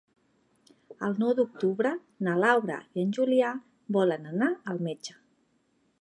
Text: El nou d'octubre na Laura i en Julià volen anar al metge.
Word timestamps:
El 1.07 1.13
nou 1.23 1.33
d'octubre 1.39 1.91
na 2.27 2.35
Laura 2.45 2.79
i 2.99 3.03
en 3.05 3.13
Julià 3.19 3.53
volen 3.99 4.29
anar 4.35 4.53
al 4.75 4.83
metge. 4.89 5.19